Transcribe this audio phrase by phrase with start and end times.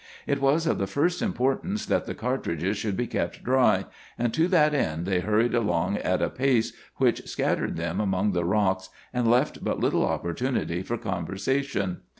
[0.25, 3.85] It was of the first importance that the cartridges should be kept dry,
[4.17, 8.43] and to that end they hurried along at a pace which scattered them among the
[8.43, 11.99] rocks and left but little opportunity for conversation.